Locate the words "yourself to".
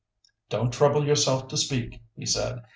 1.05-1.57